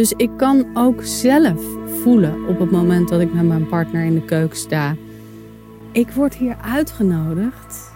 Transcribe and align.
Dus 0.00 0.12
ik 0.16 0.30
kan 0.36 0.66
ook 0.74 1.02
zelf 1.02 1.62
voelen 2.02 2.48
op 2.48 2.58
het 2.58 2.70
moment 2.70 3.08
dat 3.08 3.20
ik 3.20 3.34
met 3.34 3.44
mijn 3.44 3.66
partner 3.66 4.04
in 4.04 4.14
de 4.14 4.24
keuken 4.24 4.56
sta. 4.56 4.94
Ik 5.92 6.10
word 6.10 6.34
hier 6.34 6.56
uitgenodigd 6.62 7.92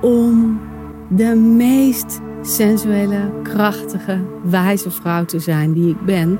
om 0.00 0.60
de 1.08 1.34
meest 1.34 2.20
sensuele, 2.42 3.30
krachtige, 3.42 4.20
wijze 4.44 4.90
vrouw 4.90 5.24
te 5.24 5.38
zijn 5.38 5.72
die 5.72 5.88
ik 5.88 6.04
ben. 6.04 6.38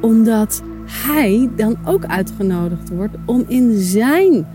Omdat 0.00 0.62
hij 0.86 1.50
dan 1.56 1.76
ook 1.84 2.04
uitgenodigd 2.04 2.88
wordt 2.88 3.14
om 3.26 3.44
in 3.48 3.80
zijn 3.80 4.46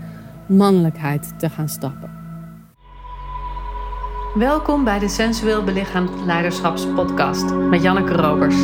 mannelijkheid 0.46 1.38
te 1.38 1.50
gaan 1.50 1.68
stappen. 1.68 2.10
Welkom 4.34 4.84
bij 4.84 4.98
de 4.98 5.08
Sensueel 5.08 5.64
Belichaamd 5.64 6.10
Leiderschapspodcast 6.26 7.54
met 7.54 7.82
Janneke 7.82 8.12
Robers. 8.12 8.56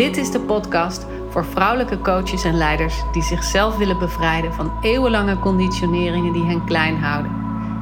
Dit 0.00 0.16
is 0.16 0.30
de 0.30 0.40
podcast 0.40 1.06
voor 1.28 1.44
vrouwelijke 1.44 1.98
coaches 1.98 2.44
en 2.44 2.54
leiders 2.54 3.02
die 3.12 3.22
zichzelf 3.22 3.76
willen 3.76 3.98
bevrijden 3.98 4.54
van 4.54 4.78
eeuwenlange 4.82 5.38
conditioneringen 5.38 6.32
die 6.32 6.44
hen 6.44 6.64
klein 6.64 6.96
houden. 6.96 7.32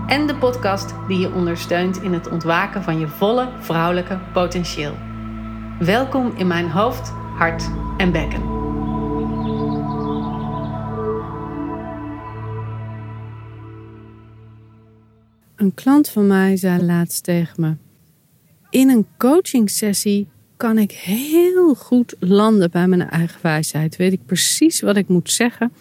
En 0.06 0.26
de 0.26 0.36
podcast 0.36 0.94
die 1.08 1.18
je 1.18 1.32
ondersteunt 1.32 2.02
in 2.02 2.12
het 2.12 2.28
ontwaken 2.28 2.82
van 2.82 2.98
je 2.98 3.08
volle 3.08 3.48
vrouwelijke 3.58 4.18
potentieel. 4.32 4.94
Welkom 5.78 6.32
in 6.36 6.46
mijn 6.46 6.70
hoofd, 6.70 7.08
hart 7.36 7.70
en 7.96 8.12
bekken. 8.12 8.42
Een 15.56 15.74
klant 15.74 16.08
van 16.08 16.26
mij 16.26 16.56
zei 16.56 16.82
laatst 16.82 17.24
tegen 17.24 17.60
me: 17.60 17.76
In 18.70 18.88
een 18.88 19.06
coaching 19.16 19.70
sessie 19.70 20.28
kan 20.58 20.78
ik 20.78 20.92
heel 20.92 21.74
goed 21.74 22.14
landen 22.18 22.70
bij 22.70 22.88
mijn 22.88 23.10
eigen 23.10 23.38
wijsheid. 23.42 23.96
Weet 23.96 24.12
ik 24.12 24.26
precies 24.26 24.80
wat 24.80 24.96
ik 24.96 25.08
moet 25.08 25.30
zeggen. 25.30 25.72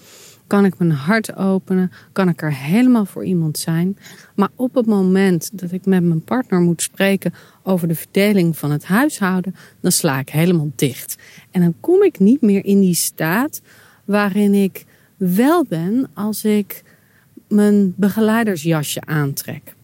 Kan 0.48 0.66
ik 0.66 0.78
mijn 0.78 0.92
hart 0.92 1.36
openen? 1.36 1.92
Kan 2.12 2.30
ik 2.30 2.42
er 2.42 2.54
helemaal 2.54 3.06
voor 3.06 3.26
iemand 3.26 3.58
zijn? 3.58 3.98
Maar 4.36 4.50
op 4.56 4.76
het 4.76 4.86
moment 4.86 5.50
dat 5.54 5.72
ik 5.72 5.86
met 5.86 6.04
mijn 6.04 6.24
partner 6.24 6.60
moet 6.60 6.82
spreken 6.82 7.34
over 7.64 7.88
de 7.88 7.96
verdeling 7.96 8.58
van 8.58 8.72
het 8.72 8.86
huishouden, 8.86 9.56
dan 9.80 9.92
sla 9.92 10.20
ik 10.20 10.30
helemaal 10.30 10.72
dicht. 10.76 11.18
En 11.52 11.62
dan 11.62 11.74
kom 11.80 12.04
ik 12.04 12.20
niet 12.20 12.42
meer 12.42 12.66
in 12.66 12.80
die 12.80 12.96
staat 12.96 13.62
waarin 14.06 14.54
ik 14.54 14.86
wel 15.16 15.66
ben 15.66 16.10
als 16.14 16.44
ik 16.44 16.84
mijn 17.48 17.94
begeleidersjasje 17.96 19.02
aantrek. 19.06 19.76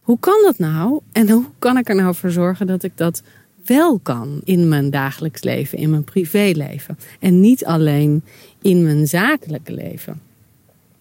Hoe 0.00 0.18
kan 0.18 0.42
dat 0.42 0.58
nou? 0.58 1.00
En 1.12 1.30
hoe 1.30 1.44
kan 1.58 1.78
ik 1.78 1.88
er 1.88 1.94
nou 1.94 2.14
voor 2.14 2.30
zorgen 2.30 2.66
dat 2.66 2.82
ik 2.82 2.92
dat 2.94 3.22
wel 3.64 3.98
kan 3.98 4.40
in 4.44 4.68
mijn 4.68 4.90
dagelijks 4.90 5.42
leven, 5.42 5.78
in 5.78 5.90
mijn 5.90 6.04
privéleven. 6.04 6.98
En 7.20 7.40
niet 7.40 7.64
alleen 7.64 8.22
in 8.62 8.82
mijn 8.82 9.06
zakelijke 9.06 9.72
leven. 9.72 10.20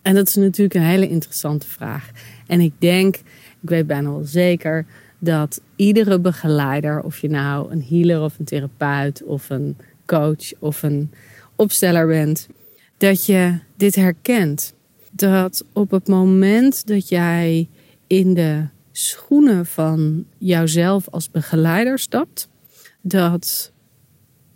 En 0.01 0.15
dat 0.15 0.27
is 0.27 0.35
natuurlijk 0.35 0.73
een 0.73 0.81
hele 0.81 1.09
interessante 1.09 1.67
vraag. 1.67 2.09
En 2.47 2.59
ik 2.59 2.73
denk, 2.77 3.15
ik 3.61 3.69
weet 3.69 3.87
bijna 3.87 4.09
wel 4.09 4.25
zeker, 4.25 4.85
dat 5.19 5.61
iedere 5.75 6.19
begeleider, 6.19 7.01
of 7.01 7.19
je 7.19 7.29
nou 7.29 7.71
een 7.71 7.85
healer 7.89 8.21
of 8.21 8.39
een 8.39 8.45
therapeut 8.45 9.23
of 9.23 9.49
een 9.49 9.77
coach 10.05 10.53
of 10.59 10.83
een 10.83 11.11
opsteller 11.55 12.07
bent, 12.07 12.47
dat 12.97 13.25
je 13.25 13.59
dit 13.77 13.95
herkent. 13.95 14.73
Dat 15.11 15.63
op 15.73 15.91
het 15.91 16.07
moment 16.07 16.87
dat 16.87 17.09
jij 17.09 17.69
in 18.07 18.33
de 18.33 18.65
schoenen 18.91 19.65
van 19.65 20.25
jouzelf 20.37 21.09
als 21.09 21.31
begeleider 21.31 21.99
stapt, 21.99 22.49
dat 23.05 23.71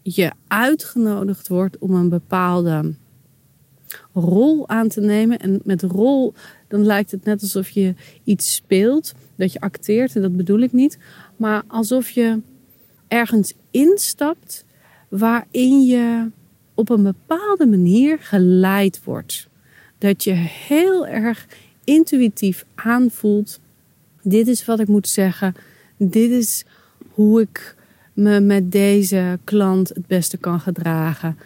je 0.02 0.32
uitgenodigd 0.48 1.48
wordt 1.48 1.78
om 1.78 1.94
een 1.94 2.10
bepaalde 2.10 2.94
rol 4.14 4.70
aan 4.70 4.88
te 4.88 5.02
nemen. 5.02 5.40
En 5.40 5.60
met 5.64 5.82
rol, 5.82 6.34
dan 6.68 6.86
lijkt 6.86 7.12
het 7.12 7.24
net 7.24 7.42
alsof 7.42 7.70
je 7.70 7.94
iets 8.24 8.56
speelt, 8.56 9.14
dat 9.36 9.54
je 9.54 9.60
acteert, 9.60 10.16
en 10.16 10.22
dat 10.22 10.36
bedoel 10.36 10.60
ik 10.60 10.72
niet. 10.72 10.98
Maar 11.36 11.64
alsof 11.68 12.10
je 12.10 12.42
ergens 13.08 13.54
instapt 13.72 14.66
waarin 15.10 15.86
je 15.86 16.30
op 16.74 16.90
een 16.90 17.04
bepaalde 17.04 17.66
manier 17.66 18.20
geleid 18.20 19.04
wordt. 19.04 19.48
Dat 19.98 20.24
je 20.24 20.32
heel 20.68 21.08
erg 21.08 21.48
intuïtief 21.84 22.66
aanvoelt: 22.76 23.60
dit 24.22 24.48
is 24.48 24.66
wat 24.66 24.80
ik 24.80 24.88
moet 24.88 25.08
zeggen, 25.08 25.56
dit 25.98 26.32
is 26.32 26.66
hoe 27.10 27.42
ik 27.42 27.76
me 28.18 28.40
met 28.40 28.72
deze 28.72 29.40
klant 29.44 29.90
het 29.90 30.08
beste 30.08 30.38
kan 30.38 30.60
gedragen. 30.60 31.38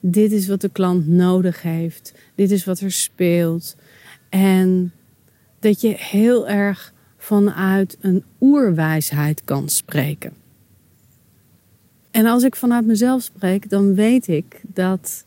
Dit 0.00 0.32
is 0.32 0.48
wat 0.48 0.60
de 0.60 0.68
klant 0.68 1.08
nodig 1.08 1.62
heeft. 1.62 2.14
Dit 2.34 2.50
is 2.50 2.64
wat 2.64 2.80
er 2.80 2.92
speelt. 2.92 3.76
En 4.28 4.92
dat 5.58 5.80
je 5.80 5.94
heel 5.98 6.48
erg 6.48 6.92
vanuit 7.16 7.96
een 8.00 8.24
oerwijsheid 8.40 9.44
kan 9.44 9.68
spreken. 9.68 10.32
En 12.10 12.26
als 12.26 12.42
ik 12.42 12.56
vanuit 12.56 12.86
mezelf 12.86 13.22
spreek, 13.22 13.70
dan 13.70 13.94
weet 13.94 14.28
ik 14.28 14.60
dat 14.62 15.24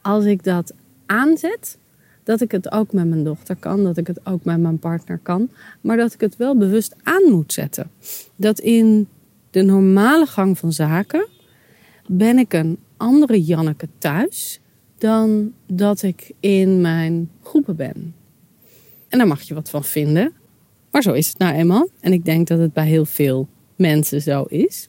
als 0.00 0.24
ik 0.24 0.44
dat 0.44 0.74
aanzet, 1.06 1.78
dat 2.22 2.40
ik 2.40 2.50
het 2.50 2.72
ook 2.72 2.92
met 2.92 3.08
mijn 3.08 3.24
dochter 3.24 3.56
kan, 3.56 3.84
dat 3.84 3.96
ik 3.96 4.06
het 4.06 4.26
ook 4.26 4.44
met 4.44 4.60
mijn 4.60 4.78
partner 4.78 5.18
kan, 5.22 5.50
maar 5.80 5.96
dat 5.96 6.12
ik 6.12 6.20
het 6.20 6.36
wel 6.36 6.56
bewust 6.56 6.94
aan 7.02 7.30
moet 7.30 7.52
zetten. 7.52 7.90
Dat 8.36 8.58
in 8.58 9.08
de 9.54 9.62
normale 9.62 10.26
gang 10.26 10.58
van 10.58 10.72
zaken 10.72 11.28
ben 12.06 12.38
ik 12.38 12.52
een 12.52 12.78
andere 12.96 13.42
Janneke 13.44 13.88
thuis 13.98 14.60
dan 14.98 15.52
dat 15.66 16.02
ik 16.02 16.32
in 16.40 16.80
mijn 16.80 17.30
groepen 17.42 17.76
ben. 17.76 18.14
En 19.08 19.18
daar 19.18 19.26
mag 19.26 19.42
je 19.42 19.54
wat 19.54 19.70
van 19.70 19.84
vinden. 19.84 20.32
Maar 20.90 21.02
zo 21.02 21.12
is 21.12 21.28
het 21.28 21.38
nou 21.38 21.54
eenmaal. 21.54 21.88
En 22.00 22.12
ik 22.12 22.24
denk 22.24 22.46
dat 22.46 22.58
het 22.58 22.72
bij 22.72 22.86
heel 22.86 23.04
veel 23.04 23.48
mensen 23.76 24.22
zo 24.22 24.42
is. 24.42 24.88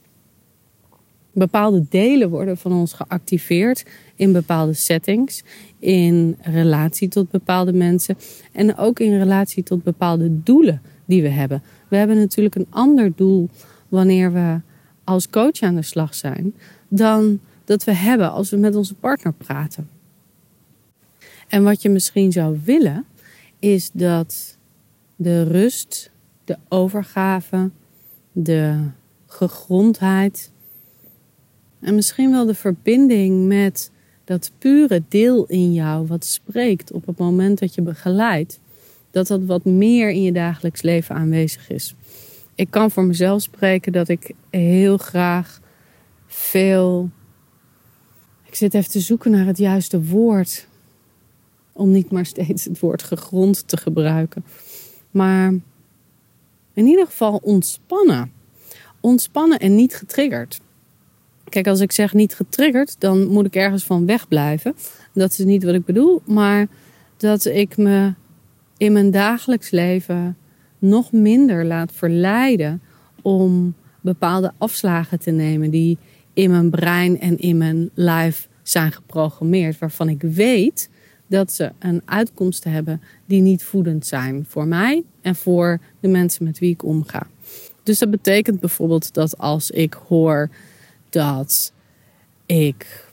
Bepaalde 1.33 1.85
delen 1.89 2.29
worden 2.29 2.57
van 2.57 2.71
ons 2.73 2.93
geactiveerd 2.93 3.85
in 4.15 4.31
bepaalde 4.31 4.73
settings, 4.73 5.43
in 5.79 6.37
relatie 6.41 7.07
tot 7.07 7.29
bepaalde 7.31 7.73
mensen 7.73 8.17
en 8.51 8.77
ook 8.77 8.99
in 8.99 9.17
relatie 9.17 9.63
tot 9.63 9.83
bepaalde 9.83 10.43
doelen 10.43 10.81
die 11.05 11.21
we 11.21 11.29
hebben. 11.29 11.63
We 11.89 11.95
hebben 11.95 12.17
natuurlijk 12.17 12.55
een 12.55 12.67
ander 12.69 13.11
doel 13.15 13.49
wanneer 13.89 14.33
we 14.33 14.59
als 15.03 15.29
coach 15.29 15.61
aan 15.61 15.75
de 15.75 15.81
slag 15.81 16.15
zijn, 16.15 16.55
dan 16.87 17.39
dat 17.63 17.83
we 17.83 17.93
hebben 17.93 18.31
als 18.31 18.49
we 18.49 18.57
met 18.57 18.75
onze 18.75 18.93
partner 18.93 19.33
praten. 19.33 19.89
En 21.47 21.63
wat 21.63 21.81
je 21.81 21.89
misschien 21.89 22.31
zou 22.31 22.59
willen, 22.63 23.05
is 23.59 23.89
dat 23.93 24.57
de 25.15 25.43
rust, 25.43 26.11
de 26.43 26.57
overgave, 26.69 27.69
de 28.31 28.89
gegrondheid 29.27 30.51
en 31.79 31.95
misschien 31.95 32.31
wel 32.31 32.45
de 32.45 32.53
verbinding 32.53 33.47
met 33.47 33.91
dat 34.23 34.51
pure 34.57 35.03
deel 35.07 35.45
in 35.45 35.73
jou 35.73 36.07
wat 36.07 36.25
spreekt 36.25 36.91
op 36.91 37.05
het 37.05 37.17
moment 37.17 37.59
dat 37.59 37.75
je 37.75 37.81
begeleidt, 37.81 38.59
dat 39.11 39.27
dat 39.27 39.45
wat 39.45 39.65
meer 39.65 40.09
in 40.09 40.21
je 40.21 40.31
dagelijks 40.31 40.81
leven 40.81 41.15
aanwezig 41.15 41.69
is 41.69 41.95
ik 42.55 42.69
kan 42.69 42.91
voor 42.91 43.03
mezelf 43.03 43.41
spreken 43.41 43.91
dat 43.91 44.07
ik 44.07 44.31
heel 44.49 44.97
graag 44.97 45.59
veel. 46.27 47.09
Ik 48.43 48.55
zit 48.55 48.73
even 48.73 48.91
te 48.91 48.99
zoeken 48.99 49.31
naar 49.31 49.45
het 49.45 49.57
juiste 49.57 50.03
woord. 50.03 50.67
Om 51.71 51.91
niet 51.91 52.11
maar 52.11 52.25
steeds 52.25 52.65
het 52.65 52.79
woord 52.79 53.03
gegrond 53.03 53.67
te 53.67 53.77
gebruiken. 53.77 54.45
Maar 55.11 55.53
in 56.73 56.85
ieder 56.85 57.05
geval 57.05 57.39
ontspannen. 57.43 58.31
Ontspannen 58.99 59.59
en 59.59 59.75
niet 59.75 59.95
getriggerd. 59.95 60.59
Kijk, 61.49 61.67
als 61.67 61.79
ik 61.79 61.91
zeg 61.91 62.13
niet 62.13 62.35
getriggerd, 62.35 62.95
dan 62.99 63.27
moet 63.27 63.45
ik 63.45 63.55
ergens 63.55 63.83
van 63.83 64.05
wegblijven. 64.05 64.75
Dat 65.13 65.31
is 65.31 65.45
niet 65.45 65.63
wat 65.63 65.73
ik 65.73 65.85
bedoel, 65.85 66.21
maar 66.25 66.67
dat 67.17 67.45
ik 67.45 67.77
me 67.77 68.13
in 68.77 68.93
mijn 68.93 69.11
dagelijks 69.11 69.69
leven 69.69 70.37
nog 70.79 71.11
minder 71.11 71.65
laat 71.65 71.91
verleiden 71.91 72.81
om 73.21 73.75
bepaalde 74.01 74.53
afslagen 74.57 75.19
te 75.19 75.31
nemen 75.31 75.69
die 75.69 75.97
in 76.33 76.49
mijn 76.49 76.69
brein 76.69 77.19
en 77.19 77.37
in 77.37 77.57
mijn 77.57 77.89
lijf 77.93 78.47
zijn 78.63 78.91
geprogrammeerd, 78.91 79.79
waarvan 79.79 80.09
ik 80.09 80.21
weet 80.21 80.89
dat 81.27 81.51
ze 81.51 81.71
een 81.79 82.01
uitkomst 82.05 82.63
hebben 82.63 83.01
die 83.25 83.41
niet 83.41 83.63
voedend 83.63 84.05
zijn 84.05 84.45
voor 84.47 84.67
mij 84.67 85.03
en 85.21 85.35
voor 85.35 85.79
de 85.99 86.07
mensen 86.07 86.43
met 86.43 86.59
wie 86.59 86.71
ik 86.71 86.83
omga. 86.83 87.27
Dus 87.83 87.99
dat 87.99 88.11
betekent 88.11 88.59
bijvoorbeeld 88.59 89.13
dat 89.13 89.37
als 89.37 89.71
ik 89.71 89.93
hoor 90.07 90.49
dat 91.09 91.73
ik, 92.45 93.09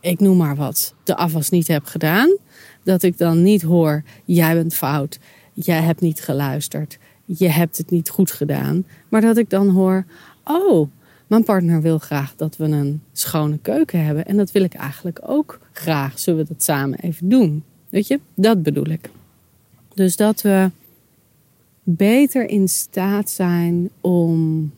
ik 0.00 0.20
noem 0.20 0.36
maar 0.36 0.56
wat, 0.56 0.94
de 1.04 1.16
afwas 1.16 1.50
niet 1.50 1.68
heb 1.68 1.84
gedaan, 1.84 2.36
dat 2.82 3.02
ik 3.02 3.18
dan 3.18 3.42
niet 3.42 3.62
hoor, 3.62 4.02
jij 4.24 4.54
bent 4.54 4.74
fout, 4.74 5.18
jij 5.64 5.82
hebt 5.82 6.00
niet 6.00 6.20
geluisterd, 6.20 6.98
je 7.24 7.48
hebt 7.48 7.76
het 7.76 7.90
niet 7.90 8.08
goed 8.08 8.30
gedaan. 8.30 8.86
Maar 9.08 9.20
dat 9.20 9.36
ik 9.36 9.50
dan 9.50 9.68
hoor, 9.68 10.04
oh, 10.44 10.88
mijn 11.26 11.44
partner 11.44 11.82
wil 11.82 11.98
graag 11.98 12.36
dat 12.36 12.56
we 12.56 12.64
een 12.64 13.02
schone 13.12 13.58
keuken 13.58 14.04
hebben. 14.04 14.26
En 14.26 14.36
dat 14.36 14.52
wil 14.52 14.62
ik 14.62 14.74
eigenlijk 14.74 15.18
ook 15.22 15.60
graag. 15.72 16.18
Zullen 16.18 16.40
we 16.40 16.52
dat 16.52 16.62
samen 16.62 16.98
even 16.98 17.28
doen? 17.28 17.64
Weet 17.88 18.06
je, 18.06 18.20
dat 18.34 18.62
bedoel 18.62 18.86
ik. 18.86 19.10
Dus 19.94 20.16
dat 20.16 20.42
we 20.42 20.70
beter 21.82 22.48
in 22.48 22.68
staat 22.68 23.30
zijn 23.30 23.90
om 24.00 24.72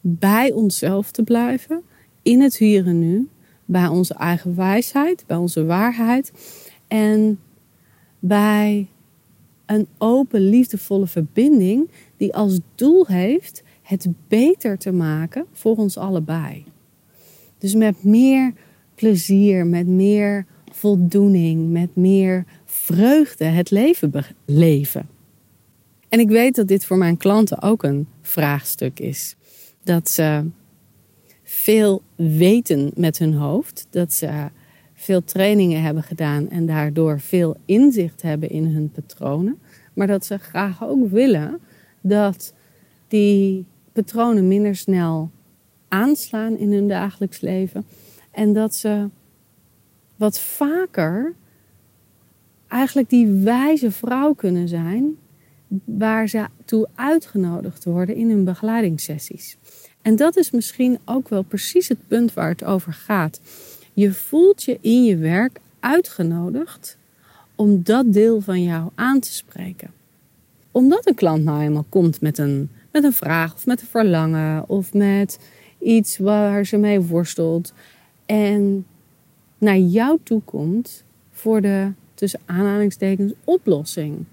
bij 0.00 0.52
onszelf 0.52 1.10
te 1.10 1.22
blijven, 1.22 1.82
in 2.22 2.40
het 2.40 2.56
hier 2.56 2.86
en 2.86 2.98
nu, 2.98 3.28
bij 3.64 3.86
onze 3.86 4.14
eigen 4.14 4.56
wijsheid, 4.56 5.24
bij 5.26 5.36
onze 5.36 5.64
waarheid 5.64 6.32
en 6.88 7.38
bij 8.18 8.88
een 9.70 9.88
open, 9.98 10.40
liefdevolle 10.40 11.06
verbinding 11.06 11.90
die 12.16 12.34
als 12.34 12.58
doel 12.74 13.06
heeft 13.06 13.62
het 13.82 14.08
beter 14.28 14.78
te 14.78 14.92
maken 14.92 15.46
voor 15.52 15.76
ons 15.76 15.96
allebei. 15.96 16.64
Dus 17.58 17.74
met 17.74 18.04
meer 18.04 18.52
plezier, 18.94 19.66
met 19.66 19.86
meer 19.86 20.46
voldoening, 20.72 21.70
met 21.70 21.96
meer 21.96 22.44
vreugde 22.64 23.44
het 23.44 23.70
leven 23.70 24.10
leven. 24.44 25.08
En 26.08 26.20
ik 26.20 26.28
weet 26.28 26.54
dat 26.54 26.68
dit 26.68 26.84
voor 26.84 26.98
mijn 26.98 27.16
klanten 27.16 27.62
ook 27.62 27.82
een 27.82 28.06
vraagstuk 28.22 29.00
is. 29.00 29.36
Dat 29.82 30.10
ze 30.10 30.44
veel 31.42 32.02
weten 32.14 32.90
met 32.94 33.18
hun 33.18 33.34
hoofd, 33.34 33.86
dat 33.90 34.12
ze 34.12 34.48
veel 35.00 35.24
trainingen 35.24 35.82
hebben 35.82 36.02
gedaan 36.02 36.48
en 36.48 36.66
daardoor 36.66 37.20
veel 37.20 37.56
inzicht 37.64 38.22
hebben 38.22 38.50
in 38.50 38.64
hun 38.64 38.90
patronen, 38.90 39.58
maar 39.94 40.06
dat 40.06 40.26
ze 40.26 40.38
graag 40.38 40.84
ook 40.84 41.10
willen 41.10 41.60
dat 42.00 42.54
die 43.08 43.66
patronen 43.92 44.48
minder 44.48 44.76
snel 44.76 45.30
aanslaan 45.88 46.58
in 46.58 46.72
hun 46.72 46.88
dagelijks 46.88 47.40
leven 47.40 47.84
en 48.30 48.52
dat 48.52 48.74
ze 48.74 49.08
wat 50.16 50.40
vaker 50.40 51.34
eigenlijk 52.68 53.10
die 53.10 53.26
wijze 53.26 53.90
vrouw 53.90 54.32
kunnen 54.32 54.68
zijn 54.68 55.16
waar 55.84 56.28
ze 56.28 56.46
toe 56.64 56.88
uitgenodigd 56.94 57.84
worden 57.84 58.14
in 58.14 58.30
hun 58.30 58.44
begeleidingssessies. 58.44 59.56
En 60.02 60.16
dat 60.16 60.36
is 60.36 60.50
misschien 60.50 60.98
ook 61.04 61.28
wel 61.28 61.42
precies 61.42 61.88
het 61.88 62.08
punt 62.08 62.34
waar 62.34 62.48
het 62.48 62.64
over 62.64 62.92
gaat. 62.92 63.40
Je 63.92 64.12
voelt 64.12 64.62
je 64.62 64.78
in 64.80 65.04
je 65.04 65.16
werk 65.16 65.60
uitgenodigd 65.80 66.98
om 67.54 67.82
dat 67.82 68.12
deel 68.12 68.40
van 68.40 68.62
jou 68.62 68.90
aan 68.94 69.20
te 69.20 69.32
spreken. 69.32 69.90
Omdat 70.70 71.06
een 71.06 71.14
klant 71.14 71.44
nou 71.44 71.62
eenmaal 71.62 71.86
komt 71.88 72.20
met 72.20 72.38
een, 72.38 72.70
met 72.92 73.04
een 73.04 73.12
vraag 73.12 73.54
of 73.54 73.66
met 73.66 73.80
een 73.80 73.86
verlangen 73.86 74.68
of 74.68 74.94
met 74.94 75.38
iets 75.78 76.18
waar 76.18 76.66
ze 76.66 76.76
mee 76.76 77.00
worstelt 77.00 77.72
en 78.26 78.86
naar 79.58 79.78
jou 79.78 80.18
toe 80.22 80.42
komt 80.42 81.04
voor 81.30 81.60
de 81.60 81.92
tussen 82.14 82.40
aanhalingstekens 82.46 83.32
oplossing. 83.44 84.24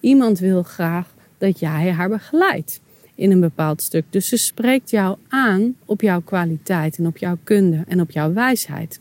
Iemand 0.00 0.38
wil 0.38 0.62
graag 0.62 1.14
dat 1.38 1.58
jij 1.58 1.90
haar 1.92 2.08
begeleidt 2.08 2.80
in 3.14 3.30
een 3.30 3.40
bepaald 3.40 3.82
stuk. 3.82 4.04
Dus 4.10 4.28
ze 4.28 4.36
spreekt 4.36 4.90
jou 4.90 5.16
aan 5.28 5.76
op 5.84 6.00
jouw 6.00 6.20
kwaliteit 6.20 6.98
en 6.98 7.06
op 7.06 7.16
jouw 7.16 7.38
kunde 7.44 7.84
en 7.88 8.00
op 8.00 8.10
jouw 8.10 8.32
wijsheid. 8.32 9.00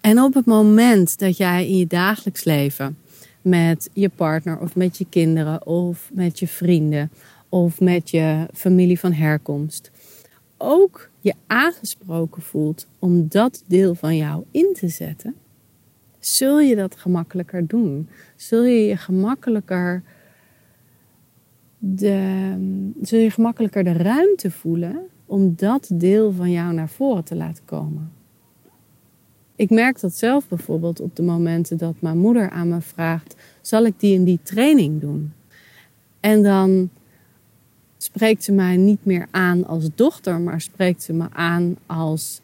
En 0.00 0.20
op 0.20 0.34
het 0.34 0.46
moment 0.46 1.18
dat 1.18 1.36
jij 1.36 1.68
in 1.68 1.76
je 1.76 1.86
dagelijks 1.86 2.44
leven 2.44 2.98
met 3.42 3.90
je 3.92 4.08
partner 4.08 4.58
of 4.58 4.76
met 4.76 4.98
je 4.98 5.06
kinderen 5.08 5.66
of 5.66 6.10
met 6.12 6.38
je 6.38 6.48
vrienden 6.48 7.10
of 7.48 7.80
met 7.80 8.10
je 8.10 8.46
familie 8.52 9.00
van 9.00 9.12
herkomst 9.12 9.90
ook 10.62 11.10
je 11.20 11.34
aangesproken 11.46 12.42
voelt 12.42 12.86
om 12.98 13.28
dat 13.28 13.64
deel 13.66 13.94
van 13.94 14.16
jou 14.16 14.44
in 14.50 14.74
te 14.74 14.88
zetten, 14.88 15.34
zul 16.18 16.60
je 16.60 16.76
dat 16.76 16.96
gemakkelijker 16.96 17.66
doen. 17.66 18.08
Zul 18.36 18.64
je 18.64 18.86
je 18.86 18.96
gemakkelijker 18.96 20.02
de, 21.78 22.92
zul 23.02 23.18
je 23.18 23.30
gemakkelijker 23.30 23.84
de 23.84 23.92
ruimte 23.92 24.50
voelen 24.50 24.98
om 25.26 25.54
dat 25.56 25.90
deel 25.92 26.32
van 26.32 26.50
jou 26.50 26.74
naar 26.74 26.88
voren 26.88 27.24
te 27.24 27.36
laten 27.36 27.64
komen. 27.64 28.12
Ik 29.60 29.70
merk 29.70 30.00
dat 30.00 30.14
zelf 30.14 30.48
bijvoorbeeld 30.48 31.00
op 31.00 31.16
de 31.16 31.22
momenten 31.22 31.76
dat 31.76 31.94
mijn 31.98 32.18
moeder 32.18 32.50
aan 32.50 32.68
me 32.68 32.80
vraagt: 32.80 33.34
zal 33.60 33.84
ik 33.84 33.94
die 33.96 34.16
en 34.16 34.24
die 34.24 34.38
training 34.42 35.00
doen? 35.00 35.32
En 36.20 36.42
dan 36.42 36.90
spreekt 37.96 38.44
ze 38.44 38.52
mij 38.52 38.76
niet 38.76 39.04
meer 39.04 39.26
aan 39.30 39.66
als 39.66 39.88
dochter, 39.94 40.40
maar 40.40 40.60
spreekt 40.60 41.02
ze 41.02 41.12
me 41.12 41.26
aan 41.32 41.76
als 41.86 42.40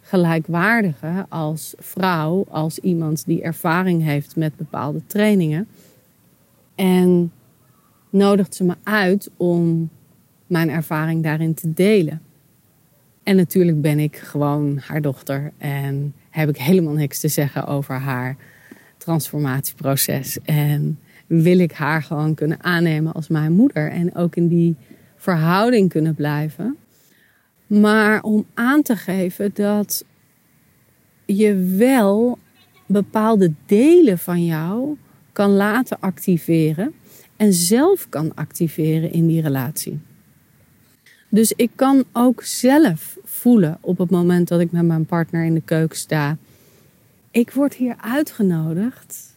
gelijkwaardige, 0.00 1.26
als 1.28 1.74
vrouw, 1.78 2.44
als 2.48 2.78
iemand 2.78 3.26
die 3.26 3.42
ervaring 3.42 4.02
heeft 4.02 4.36
met 4.36 4.56
bepaalde 4.56 5.00
trainingen. 5.06 5.68
En 6.74 7.32
nodigt 8.10 8.54
ze 8.54 8.64
me 8.64 8.74
uit 8.82 9.30
om 9.36 9.88
mijn 10.46 10.70
ervaring 10.70 11.22
daarin 11.22 11.54
te 11.54 11.72
delen. 11.72 12.20
En 13.26 13.36
natuurlijk 13.36 13.80
ben 13.80 13.98
ik 13.98 14.16
gewoon 14.16 14.78
haar 14.86 15.02
dochter 15.02 15.52
en 15.58 16.14
heb 16.30 16.48
ik 16.48 16.56
helemaal 16.56 16.94
niks 16.94 17.20
te 17.20 17.28
zeggen 17.28 17.66
over 17.66 17.94
haar 17.94 18.36
transformatieproces. 18.96 20.38
En 20.44 20.98
wil 21.26 21.58
ik 21.58 21.72
haar 21.72 22.02
gewoon 22.02 22.34
kunnen 22.34 22.64
aannemen 22.64 23.12
als 23.12 23.28
mijn 23.28 23.52
moeder 23.52 23.90
en 23.90 24.14
ook 24.14 24.36
in 24.36 24.48
die 24.48 24.76
verhouding 25.16 25.88
kunnen 25.88 26.14
blijven. 26.14 26.76
Maar 27.66 28.22
om 28.22 28.46
aan 28.54 28.82
te 28.82 28.96
geven 28.96 29.50
dat 29.54 30.04
je 31.24 31.54
wel 31.76 32.38
bepaalde 32.86 33.52
delen 33.66 34.18
van 34.18 34.44
jou 34.44 34.96
kan 35.32 35.50
laten 35.50 36.00
activeren 36.00 36.92
en 37.36 37.52
zelf 37.52 38.08
kan 38.08 38.34
activeren 38.34 39.12
in 39.12 39.26
die 39.26 39.42
relatie. 39.42 40.00
Dus 41.28 41.52
ik 41.52 41.70
kan 41.74 42.04
ook 42.12 42.42
zelf 42.42 43.15
voelen 43.36 43.78
op 43.80 43.98
het 43.98 44.10
moment 44.10 44.48
dat 44.48 44.60
ik 44.60 44.72
met 44.72 44.84
mijn 44.84 45.06
partner 45.06 45.44
in 45.44 45.54
de 45.54 45.60
keuken 45.60 45.98
sta. 45.98 46.36
Ik 47.30 47.50
word 47.50 47.74
hier 47.74 47.96
uitgenodigd 48.00 49.36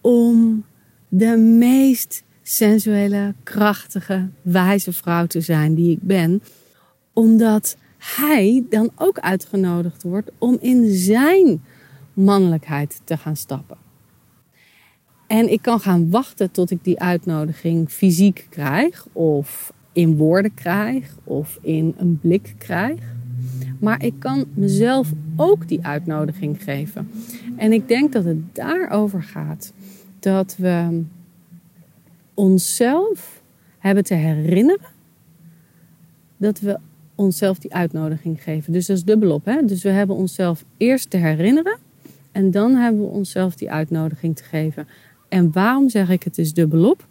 om 0.00 0.64
de 1.08 1.36
meest 1.36 2.22
sensuele, 2.42 3.34
krachtige, 3.42 4.28
wijze 4.42 4.92
vrouw 4.92 5.26
te 5.26 5.40
zijn 5.40 5.74
die 5.74 5.90
ik 5.90 6.02
ben. 6.02 6.42
Omdat 7.12 7.76
hij 7.98 8.64
dan 8.70 8.90
ook 8.96 9.18
uitgenodigd 9.18 10.02
wordt 10.02 10.30
om 10.38 10.56
in 10.60 10.94
zijn 10.94 11.62
mannelijkheid 12.12 13.00
te 13.04 13.16
gaan 13.16 13.36
stappen. 13.36 13.76
En 15.26 15.52
ik 15.52 15.62
kan 15.62 15.80
gaan 15.80 16.10
wachten 16.10 16.50
tot 16.50 16.70
ik 16.70 16.84
die 16.84 17.00
uitnodiging 17.00 17.90
fysiek 17.90 18.46
krijg, 18.50 19.06
of 19.12 19.72
in 19.92 20.16
woorden 20.16 20.54
krijg, 20.54 21.16
of 21.24 21.58
in 21.62 21.94
een 21.96 22.18
blik 22.20 22.54
krijg. 22.58 23.00
Maar 23.78 24.04
ik 24.04 24.14
kan 24.18 24.44
mezelf 24.54 25.12
ook 25.36 25.68
die 25.68 25.84
uitnodiging 25.86 26.62
geven. 26.62 27.08
En 27.56 27.72
ik 27.72 27.88
denk 27.88 28.12
dat 28.12 28.24
het 28.24 28.54
daarover 28.54 29.22
gaat 29.22 29.72
dat 30.18 30.56
we 30.58 31.02
onszelf 32.34 33.42
hebben 33.78 34.04
te 34.04 34.14
herinneren 34.14 34.90
dat 36.36 36.60
we 36.60 36.78
onszelf 37.14 37.58
die 37.58 37.74
uitnodiging 37.74 38.42
geven. 38.42 38.72
Dus 38.72 38.86
dat 38.86 38.96
is 38.96 39.04
dubbelop. 39.04 39.44
Hè? 39.44 39.64
Dus 39.64 39.82
we 39.82 39.88
hebben 39.88 40.16
onszelf 40.16 40.64
eerst 40.76 41.10
te 41.10 41.16
herinneren 41.16 41.78
en 42.32 42.50
dan 42.50 42.74
hebben 42.74 43.00
we 43.00 43.08
onszelf 43.08 43.54
die 43.54 43.70
uitnodiging 43.70 44.36
te 44.36 44.44
geven. 44.44 44.88
En 45.28 45.52
waarom 45.52 45.88
zeg 45.88 46.10
ik 46.10 46.22
het 46.22 46.38
is 46.38 46.52
dubbelop? 46.52 47.06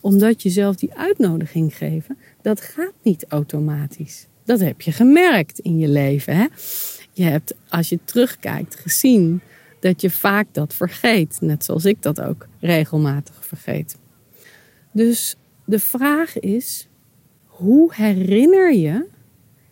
Omdat 0.00 0.42
je 0.42 0.50
zelf 0.50 0.76
die 0.76 0.94
uitnodiging 0.94 1.76
geven, 1.76 2.18
dat 2.42 2.60
gaat 2.60 2.92
niet 3.02 3.24
automatisch. 3.28 4.26
Dat 4.44 4.60
heb 4.60 4.80
je 4.80 4.92
gemerkt 4.92 5.58
in 5.58 5.78
je 5.78 5.88
leven. 5.88 6.36
Hè? 6.36 6.46
Je 7.12 7.22
hebt, 7.22 7.54
als 7.68 7.88
je 7.88 7.98
terugkijkt, 8.04 8.74
gezien 8.74 9.40
dat 9.80 10.00
je 10.00 10.10
vaak 10.10 10.46
dat 10.52 10.74
vergeet. 10.74 11.38
Net 11.40 11.64
zoals 11.64 11.84
ik 11.84 12.02
dat 12.02 12.20
ook 12.20 12.46
regelmatig 12.60 13.46
vergeet. 13.46 13.96
Dus 14.92 15.36
de 15.64 15.78
vraag 15.78 16.38
is, 16.38 16.88
hoe 17.46 17.94
herinner 17.94 18.74
je 18.74 19.06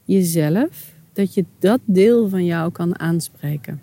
jezelf 0.04 0.92
dat 1.12 1.34
je 1.34 1.44
dat 1.58 1.80
deel 1.84 2.28
van 2.28 2.44
jou 2.44 2.72
kan 2.72 2.98
aanspreken? 2.98 3.82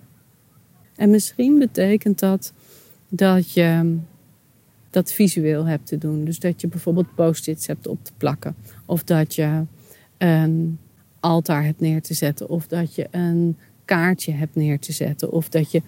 En 0.95 1.09
misschien 1.09 1.59
betekent 1.59 2.19
dat 2.19 2.53
dat 3.09 3.51
je 3.51 3.97
dat 4.91 5.13
visueel 5.13 5.65
hebt 5.65 5.85
te 5.85 5.97
doen. 5.97 6.23
Dus 6.25 6.39
dat 6.39 6.61
je 6.61 6.67
bijvoorbeeld 6.67 7.15
post-its 7.15 7.67
hebt 7.67 7.87
op 7.87 8.03
te 8.03 8.11
plakken. 8.17 8.55
Of 8.85 9.03
dat 9.03 9.35
je 9.35 9.65
een 10.17 10.79
altaar 11.19 11.63
hebt 11.63 11.79
neer 11.79 12.01
te 12.01 12.13
zetten. 12.13 12.49
Of 12.49 12.67
dat 12.67 12.95
je 12.95 13.07
een 13.11 13.57
kaartje 13.85 14.31
hebt 14.31 14.55
neer 14.55 14.79
te 14.79 14.91
zetten. 14.91 15.31
Of 15.31 15.49
dat 15.49 15.71
je 15.71 15.81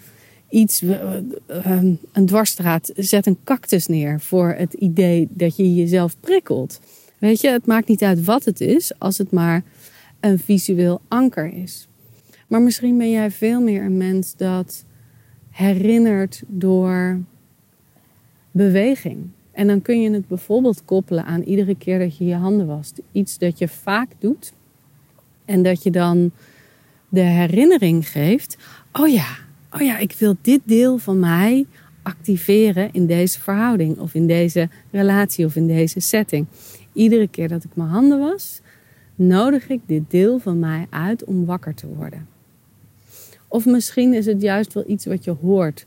iets, 0.50 0.81
eh, 0.81 1.17
eh, 1.45 1.83
een 2.12 2.25
dwarsstraat, 2.25 2.91
zet 2.95 3.25
een 3.25 3.38
cactus 3.43 3.88
neer 3.88 4.19
voor 4.19 4.53
het 4.57 4.74
idee 4.74 5.27
dat 5.29 5.55
je 5.55 5.75
jezelf 5.75 6.15
prikkelt. 6.19 6.79
Weet 7.17 7.41
je, 7.41 7.50
het 7.50 7.65
maakt 7.65 7.88
niet 7.88 8.03
uit 8.03 8.24
wat 8.24 8.45
het 8.45 8.62
is, 8.62 9.00
als 9.00 9.17
het 9.17 9.31
maar 9.31 9.63
een 10.19 10.39
visueel 10.39 11.01
anker 11.07 11.53
is. 11.53 11.88
Maar 12.48 12.62
misschien 12.62 12.98
ben 12.98 13.12
jij 13.12 13.31
veel 13.31 13.62
meer 13.62 13.83
een 13.83 13.98
mens 13.98 14.36
dat 14.36 14.86
herinnert 15.50 16.43
door 16.48 17.19
beweging. 18.53 19.29
En 19.51 19.67
dan 19.67 19.81
kun 19.81 20.01
je 20.01 20.12
het 20.12 20.27
bijvoorbeeld 20.27 20.86
koppelen 20.86 21.25
aan 21.25 21.41
iedere 21.41 21.75
keer 21.75 22.00
dat 22.00 22.17
je 22.17 22.25
je 22.25 22.36
handen 22.36 22.67
wast. 22.67 23.01
Iets 23.12 23.38
dat 23.38 23.57
je 23.57 23.67
vaak 23.67 24.10
doet. 24.19 24.53
En 25.45 25.63
dat 25.63 25.83
je 25.83 25.91
dan 25.91 26.31
de 27.10 27.22
herinnering 27.22 28.10
geeft. 28.10 28.57
Oh 28.91 29.07
ja, 29.07 29.27
oh 29.72 29.81
ja, 29.81 29.98
ik 29.98 30.15
wil 30.19 30.36
dit 30.41 30.62
deel 30.63 30.98
van 30.98 31.19
mij 31.19 31.65
activeren 32.01 32.89
in 32.91 33.05
deze 33.05 33.39
verhouding. 33.39 34.00
Of 34.00 34.13
in 34.13 34.27
deze 34.27 34.69
relatie 34.91 35.45
of 35.45 35.55
in 35.55 35.67
deze 35.67 36.00
setting. 36.00 36.45
Iedere 36.93 37.27
keer 37.27 37.48
dat 37.48 37.63
ik 37.63 37.75
mijn 37.75 37.89
handen 37.89 38.19
was, 38.19 38.62
nodig 39.15 39.69
ik 39.69 39.81
dit 39.86 40.03
deel 40.07 40.39
van 40.39 40.60
mij 40.60 40.88
uit 40.89 41.24
om 41.24 41.45
wakker 41.45 41.74
te 41.74 41.88
worden. 41.88 42.27
Of 43.48 43.65
misschien 43.65 44.13
is 44.13 44.25
het 44.25 44.41
juist 44.41 44.74
wel 44.74 44.83
iets 44.88 45.05
wat 45.05 45.24
je 45.24 45.36
hoort. 45.41 45.86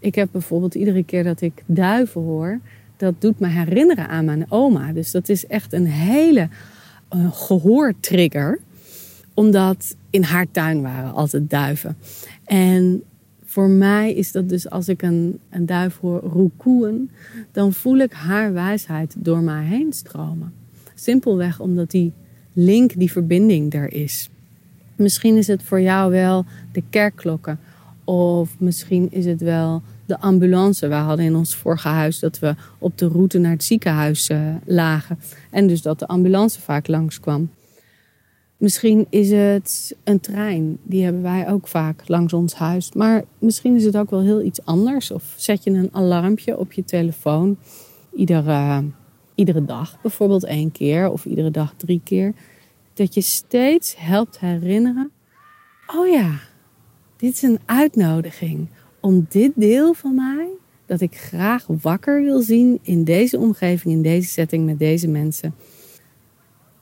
Ik 0.00 0.14
heb 0.14 0.28
bijvoorbeeld 0.32 0.74
iedere 0.74 1.04
keer 1.04 1.24
dat 1.24 1.40
ik 1.40 1.62
duiven 1.66 2.20
hoor, 2.20 2.60
dat 2.96 3.14
doet 3.18 3.38
me 3.38 3.48
herinneren 3.48 4.08
aan 4.08 4.24
mijn 4.24 4.50
oma. 4.50 4.92
Dus 4.92 5.10
dat 5.10 5.28
is 5.28 5.46
echt 5.46 5.72
een 5.72 5.86
hele 5.86 6.48
uh, 7.14 7.32
gehoortrigger. 7.32 8.58
Omdat 9.34 9.96
in 10.10 10.22
haar 10.22 10.46
tuin 10.50 10.82
waren 10.82 11.12
altijd 11.12 11.50
duiven. 11.50 11.96
En 12.44 13.02
voor 13.44 13.68
mij 13.68 14.14
is 14.14 14.32
dat 14.32 14.48
dus 14.48 14.70
als 14.70 14.88
ik 14.88 15.02
een, 15.02 15.38
een 15.50 15.66
duif 15.66 15.98
hoor 15.98 16.20
roekoen, 16.20 17.10
dan 17.52 17.72
voel 17.72 17.96
ik 17.96 18.12
haar 18.12 18.52
wijsheid 18.52 19.14
door 19.18 19.40
mij 19.40 19.64
heen 19.64 19.92
stromen. 19.92 20.52
Simpelweg 20.94 21.60
omdat 21.60 21.90
die 21.90 22.12
link, 22.52 22.92
die 22.96 23.12
verbinding 23.12 23.74
er 23.74 23.92
is. 23.92 24.28
Misschien 24.96 25.36
is 25.36 25.46
het 25.46 25.62
voor 25.62 25.80
jou 25.80 26.10
wel 26.10 26.44
de 26.72 26.82
kerkklokken. 26.90 27.58
Of 28.10 28.54
misschien 28.58 29.08
is 29.10 29.24
het 29.24 29.40
wel 29.40 29.82
de 30.06 30.20
ambulance. 30.20 30.88
We 30.88 30.94
hadden 30.94 31.24
in 31.24 31.36
ons 31.36 31.54
vorige 31.54 31.88
huis 31.88 32.18
dat 32.18 32.38
we 32.38 32.54
op 32.78 32.98
de 32.98 33.08
route 33.08 33.38
naar 33.38 33.50
het 33.50 33.64
ziekenhuis 33.64 34.28
uh, 34.28 34.54
lagen. 34.64 35.18
En 35.50 35.66
dus 35.66 35.82
dat 35.82 35.98
de 35.98 36.06
ambulance 36.06 36.60
vaak 36.60 36.86
langskwam. 36.88 37.50
Misschien 38.56 39.06
is 39.10 39.30
het 39.30 39.96
een 40.04 40.20
trein. 40.20 40.78
Die 40.82 41.04
hebben 41.04 41.22
wij 41.22 41.48
ook 41.48 41.68
vaak 41.68 42.02
langs 42.06 42.32
ons 42.32 42.54
huis. 42.54 42.92
Maar 42.92 43.24
misschien 43.38 43.76
is 43.76 43.84
het 43.84 43.96
ook 43.96 44.10
wel 44.10 44.22
heel 44.22 44.42
iets 44.42 44.64
anders. 44.64 45.10
Of 45.10 45.34
zet 45.36 45.64
je 45.64 45.70
een 45.70 45.90
alarmpje 45.92 46.58
op 46.58 46.72
je 46.72 46.84
telefoon. 46.84 47.56
Iedere, 48.14 48.84
iedere 49.34 49.64
dag 49.64 50.00
bijvoorbeeld 50.02 50.44
één 50.44 50.72
keer. 50.72 51.10
Of 51.10 51.24
iedere 51.24 51.50
dag 51.50 51.74
drie 51.76 52.00
keer. 52.04 52.32
Dat 52.94 53.14
je 53.14 53.20
steeds 53.20 53.94
helpt 53.98 54.38
herinneren. 54.38 55.10
Oh 55.86 56.08
ja, 56.08 56.40
dit 57.20 57.32
is 57.32 57.42
een 57.42 57.58
uitnodiging 57.64 58.68
om 59.00 59.26
dit 59.28 59.52
deel 59.54 59.94
van 59.94 60.14
mij, 60.14 60.48
dat 60.86 61.00
ik 61.00 61.16
graag 61.16 61.66
wakker 61.66 62.22
wil 62.22 62.42
zien 62.42 62.78
in 62.82 63.04
deze 63.04 63.38
omgeving, 63.38 63.94
in 63.94 64.02
deze 64.02 64.28
setting, 64.28 64.66
met 64.66 64.78
deze 64.78 65.08
mensen, 65.08 65.54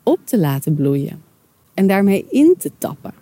op 0.02 0.18
te 0.24 0.38
laten 0.38 0.74
bloeien 0.74 1.22
en 1.74 1.86
daarmee 1.86 2.26
in 2.30 2.54
te 2.58 2.70
tappen. 2.78 3.14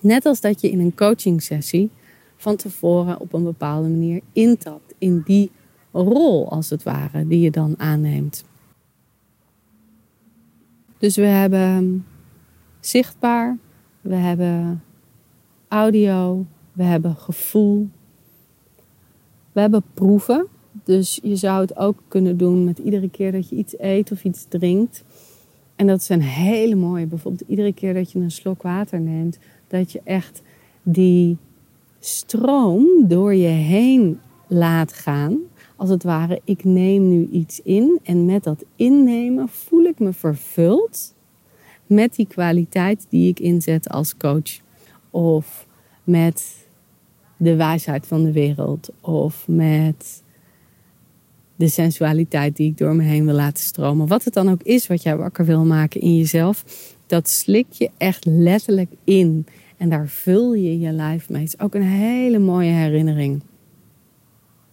Net 0.00 0.26
als 0.26 0.40
dat 0.40 0.60
je 0.60 0.70
in 0.70 0.80
een 0.80 0.94
coaching 0.94 1.42
sessie 1.42 1.90
van 2.36 2.56
tevoren 2.56 3.20
op 3.20 3.32
een 3.32 3.44
bepaalde 3.44 3.88
manier 3.88 4.20
intapt 4.32 4.94
in 4.98 5.22
die 5.24 5.50
rol, 5.92 6.50
als 6.50 6.70
het 6.70 6.82
ware, 6.82 7.26
die 7.26 7.40
je 7.40 7.50
dan 7.50 7.74
aanneemt. 7.78 8.44
Dus 10.98 11.16
we 11.16 11.26
hebben 11.26 12.06
zichtbaar, 12.80 13.58
we 14.00 14.14
hebben 14.14 14.82
audio, 15.74 16.46
we 16.72 16.82
hebben 16.82 17.16
gevoel, 17.16 17.88
we 19.52 19.60
hebben 19.60 19.82
proeven. 19.94 20.46
Dus 20.84 21.20
je 21.22 21.36
zou 21.36 21.60
het 21.60 21.76
ook 21.76 22.02
kunnen 22.08 22.36
doen 22.36 22.64
met 22.64 22.78
iedere 22.78 23.10
keer 23.10 23.32
dat 23.32 23.48
je 23.48 23.56
iets 23.56 23.78
eet 23.78 24.12
of 24.12 24.24
iets 24.24 24.46
drinkt. 24.48 25.04
En 25.76 25.86
dat 25.86 26.02
zijn 26.02 26.22
hele 26.22 26.74
mooie. 26.74 27.06
Bijvoorbeeld 27.06 27.48
iedere 27.48 27.72
keer 27.72 27.94
dat 27.94 28.12
je 28.12 28.18
een 28.18 28.30
slok 28.30 28.62
water 28.62 29.00
neemt, 29.00 29.38
dat 29.68 29.92
je 29.92 30.00
echt 30.04 30.42
die 30.82 31.36
stroom 31.98 33.08
door 33.08 33.34
je 33.34 33.48
heen 33.48 34.20
laat 34.46 34.92
gaan. 34.92 35.38
Als 35.76 35.90
het 35.90 36.02
ware, 36.02 36.40
ik 36.44 36.64
neem 36.64 37.08
nu 37.08 37.28
iets 37.30 37.60
in 37.60 38.00
en 38.02 38.24
met 38.24 38.44
dat 38.44 38.64
innemen 38.76 39.48
voel 39.48 39.84
ik 39.84 39.98
me 39.98 40.12
vervuld 40.12 41.14
met 41.86 42.14
die 42.14 42.26
kwaliteit 42.26 43.06
die 43.08 43.28
ik 43.28 43.40
inzet 43.40 43.88
als 43.88 44.16
coach. 44.16 44.62
Of 45.10 45.63
met 46.04 46.66
de 47.36 47.56
wijsheid 47.56 48.06
van 48.06 48.24
de 48.24 48.32
wereld 48.32 48.90
of 49.00 49.48
met 49.48 50.22
de 51.56 51.68
sensualiteit 51.68 52.56
die 52.56 52.70
ik 52.70 52.78
door 52.78 52.94
me 52.94 53.02
heen 53.02 53.24
wil 53.24 53.34
laten 53.34 53.64
stromen. 53.64 54.06
Wat 54.06 54.24
het 54.24 54.34
dan 54.34 54.50
ook 54.50 54.62
is 54.62 54.86
wat 54.86 55.02
jij 55.02 55.16
wakker 55.16 55.44
wil 55.44 55.64
maken 55.64 56.00
in 56.00 56.16
jezelf, 56.16 56.64
dat 57.06 57.28
slik 57.28 57.66
je 57.70 57.90
echt 57.96 58.24
letterlijk 58.24 58.90
in. 59.04 59.46
En 59.76 59.88
daar 59.88 60.08
vul 60.08 60.54
je 60.54 60.78
je 60.78 60.92
lijf 60.92 61.28
mee. 61.28 61.42
Het 61.42 61.54
is 61.54 61.60
ook 61.60 61.74
een 61.74 61.82
hele 61.82 62.38
mooie 62.38 62.70
herinnering. 62.70 63.42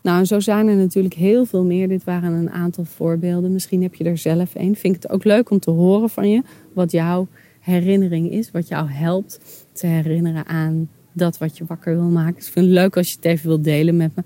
Nou, 0.02 0.20
en 0.20 0.28
zo 0.28 0.40
zijn 0.40 0.68
er 0.68 0.76
natuurlijk 0.76 1.14
heel 1.14 1.46
veel 1.46 1.64
meer. 1.64 1.88
Dit 1.88 2.04
waren 2.04 2.34
een 2.34 2.50
aantal 2.50 2.86
voorbeelden. 2.86 3.52
Misschien 3.52 3.82
heb 3.82 3.96
je 3.96 4.04
er 4.04 4.18
zelf 4.18 4.56
een. 4.56 4.76
Vind 4.76 4.96
ik 4.96 5.02
het 5.02 5.12
ook 5.12 5.24
leuk 5.24 5.50
om 5.50 5.60
te 5.60 5.72
horen 5.72 6.10
van 6.10 6.30
je 6.30 6.44
wat 6.74 6.92
jouw 6.92 7.28
herinnering 7.60 8.32
is, 8.32 8.52
wat 8.52 8.68
jou 8.68 8.90
helpt 8.90 9.40
te 9.72 9.88
herinneren 9.88 10.46
aan 10.46 10.90
dat 11.14 11.38
wat 11.38 11.58
je 11.58 11.66
wakker 11.66 11.96
wil 11.96 12.10
maken. 12.10 12.36
Dus 12.36 12.48
ik 12.48 12.54
vind 12.54 12.66
het 12.66 12.76
leuk 12.76 12.98
als 12.98 13.10
je 13.10 13.16
het 13.16 13.26
even 13.26 13.48
wilt 13.48 13.64
delen 13.64 13.98
met 13.98 14.16
me. 14.16 14.24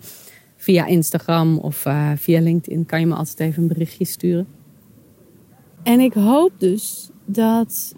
Via 0.56 0.86
Instagram 0.86 1.58
of 1.58 1.86
uh, 1.86 2.12
via 2.16 2.42
LinkedIn 2.42 2.86
kan 2.86 3.00
je 3.00 3.06
me 3.06 3.16
altijd 3.16 3.40
even 3.40 3.62
een 3.62 3.68
berichtje 3.68 4.06
sturen. 4.06 4.48
En 5.84 6.00
ik 6.00 6.14
hoop 6.14 6.52
dus 6.58 7.10
dat 7.26 7.96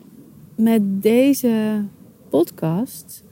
met 0.56 1.01
deze 1.01 1.84
podcast 2.29 3.24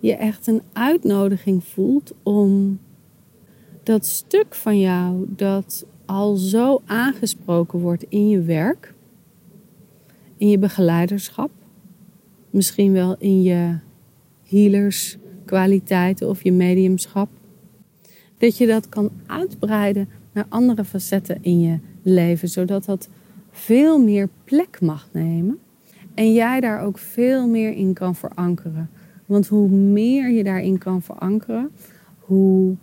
je 0.00 0.14
echt 0.14 0.46
een 0.46 0.62
uitnodiging 0.72 1.64
voelt 1.64 2.12
om 2.22 2.78
dat 3.82 4.06
stuk 4.06 4.54
van 4.54 4.78
jou 4.78 5.24
dat 5.28 5.86
al 6.06 6.36
zo 6.36 6.82
aangesproken 6.86 7.78
wordt 7.78 8.04
in 8.08 8.28
je 8.28 8.42
werk, 8.42 8.94
in 10.36 10.48
je 10.48 10.58
begeleiderschap, 10.58 11.50
misschien 12.50 12.92
wel 12.92 13.16
in 13.18 13.42
je 13.42 13.78
healerskwaliteiten 14.54 16.28
of 16.28 16.42
je 16.42 16.52
mediumschap. 16.52 17.28
Dat 18.38 18.56
je 18.56 18.66
dat 18.66 18.88
kan 18.88 19.10
uitbreiden 19.26 20.08
naar 20.32 20.46
andere 20.48 20.84
facetten 20.84 21.38
in 21.40 21.60
je 21.60 21.78
leven, 22.02 22.48
zodat 22.48 22.84
dat 22.84 23.08
veel 23.50 23.98
meer 23.98 24.28
plek 24.44 24.80
mag 24.80 25.08
nemen 25.12 25.58
en 26.14 26.32
jij 26.32 26.60
daar 26.60 26.80
ook 26.80 26.98
veel 26.98 27.48
meer 27.48 27.72
in 27.72 27.92
kan 27.92 28.14
verankeren. 28.14 28.90
Want 29.26 29.46
hoe 29.46 29.68
meer 29.68 30.30
je 30.30 30.44
daarin 30.44 30.78
kan 30.78 31.02
verankeren, 31.02 31.70
hoe 32.18 32.76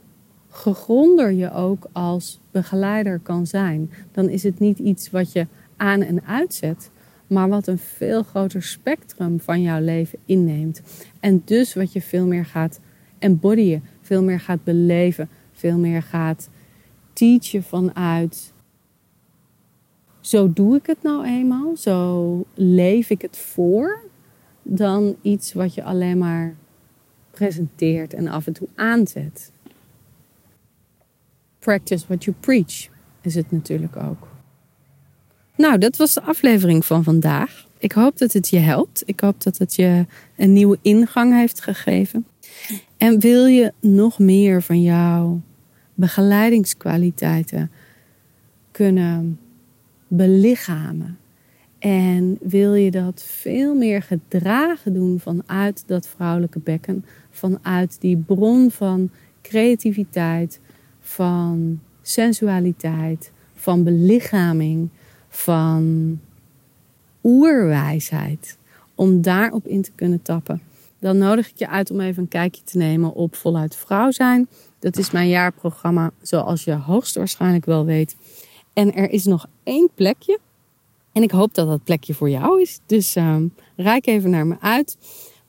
gegronder 0.49 1.31
je 1.31 1.51
ook 1.53 1.87
als 1.91 2.39
begeleider 2.51 3.19
kan 3.19 3.47
zijn. 3.47 3.91
Dan 4.11 4.29
is 4.29 4.43
het 4.43 4.59
niet 4.59 4.79
iets 4.79 5.09
wat 5.09 5.31
je 5.31 5.47
aan 5.77 6.01
en 6.01 6.23
uitzet, 6.23 6.91
maar 7.31 7.49
wat 7.49 7.67
een 7.67 7.77
veel 7.77 8.23
groter 8.23 8.63
spectrum 8.63 9.39
van 9.39 9.61
jouw 9.61 9.81
leven 9.81 10.19
inneemt. 10.25 10.81
En 11.19 11.41
dus 11.45 11.73
wat 11.73 11.93
je 11.93 12.01
veel 12.01 12.27
meer 12.27 12.45
gaat 12.45 12.79
embodyen, 13.19 13.83
veel 14.01 14.23
meer 14.23 14.39
gaat 14.39 14.63
beleven, 14.63 15.29
veel 15.51 15.77
meer 15.77 16.01
gaat 16.01 16.49
teachen 17.13 17.63
vanuit. 17.63 18.53
Zo 20.19 20.53
doe 20.53 20.75
ik 20.75 20.85
het 20.85 21.03
nou 21.03 21.25
eenmaal, 21.25 21.77
zo 21.77 22.45
leef 22.53 23.09
ik 23.09 23.21
het 23.21 23.37
voor, 23.37 24.03
dan 24.63 25.15
iets 25.21 25.53
wat 25.53 25.73
je 25.73 25.83
alleen 25.83 26.17
maar 26.17 26.55
presenteert 27.31 28.13
en 28.13 28.27
af 28.27 28.47
en 28.47 28.53
toe 28.53 28.67
aanzet. 28.75 29.51
Practice 31.59 32.05
what 32.07 32.23
you 32.23 32.35
preach 32.39 32.87
is 33.21 33.35
het 33.35 33.51
natuurlijk 33.51 33.95
ook. 33.95 34.30
Nou, 35.55 35.77
dat 35.77 35.97
was 35.97 36.13
de 36.13 36.21
aflevering 36.21 36.85
van 36.85 37.03
vandaag. 37.03 37.67
Ik 37.77 37.91
hoop 37.91 38.17
dat 38.17 38.33
het 38.33 38.49
je 38.49 38.59
helpt. 38.59 39.03
Ik 39.05 39.19
hoop 39.19 39.43
dat 39.43 39.57
het 39.57 39.75
je 39.75 40.05
een 40.37 40.53
nieuwe 40.53 40.77
ingang 40.81 41.33
heeft 41.33 41.61
gegeven. 41.61 42.25
En 42.97 43.19
wil 43.19 43.45
je 43.45 43.73
nog 43.79 44.19
meer 44.19 44.61
van 44.61 44.81
jouw 44.81 45.41
begeleidingskwaliteiten 45.93 47.71
kunnen 48.71 49.39
belichamen? 50.07 51.17
En 51.79 52.37
wil 52.41 52.73
je 52.73 52.91
dat 52.91 53.23
veel 53.25 53.75
meer 53.75 54.01
gedragen 54.01 54.93
doen 54.93 55.19
vanuit 55.19 55.83
dat 55.85 56.07
vrouwelijke 56.07 56.59
bekken, 56.59 57.05
vanuit 57.29 57.97
die 57.99 58.17
bron 58.17 58.71
van 58.71 59.09
creativiteit, 59.41 60.59
van 60.99 61.79
sensualiteit, 62.01 63.31
van 63.55 63.83
belichaming, 63.83 64.89
van 65.31 66.19
oerwijsheid. 67.23 68.57
om 68.95 69.21
daarop 69.21 69.67
in 69.67 69.81
te 69.81 69.91
kunnen 69.95 70.21
tappen. 70.21 70.61
Dan 70.99 71.17
nodig 71.17 71.49
ik 71.49 71.57
je 71.57 71.67
uit 71.67 71.91
om 71.91 71.99
even 71.99 72.21
een 72.21 72.29
kijkje 72.29 72.63
te 72.63 72.77
nemen 72.77 73.13
op 73.13 73.35
Voluit 73.35 73.75
Vrouw 73.75 74.11
zijn. 74.11 74.47
Dat 74.79 74.97
is 74.97 75.11
mijn 75.11 75.29
jaarprogramma, 75.29 76.11
zoals 76.21 76.63
je 76.63 76.73
hoogstwaarschijnlijk 76.73 77.65
wel 77.65 77.85
weet. 77.85 78.15
En 78.73 78.93
er 78.93 79.09
is 79.09 79.25
nog 79.25 79.47
één 79.63 79.89
plekje. 79.95 80.39
En 81.11 81.23
ik 81.23 81.31
hoop 81.31 81.53
dat 81.53 81.67
dat 81.67 81.83
plekje 81.83 82.13
voor 82.13 82.29
jou 82.29 82.61
is. 82.61 82.79
Dus 82.85 83.15
uh, 83.15 83.35
even 84.01 84.29
naar 84.29 84.47
me 84.47 84.55
uit. 84.59 84.97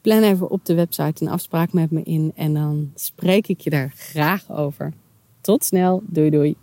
Plan 0.01 0.23
even 0.23 0.51
op 0.51 0.65
de 0.65 0.75
website 0.75 1.25
een 1.25 1.31
afspraak 1.31 1.73
met 1.73 1.91
me 1.91 2.03
in. 2.03 2.33
En 2.35 2.55
dan 2.55 2.93
spreek 2.95 3.49
ik 3.49 3.61
je 3.61 3.71
daar 3.71 3.93
graag 3.97 4.51
over. 4.51 4.93
Tot 5.41 5.65
snel. 5.65 6.03
Doei 6.07 6.31
doei. 6.31 6.57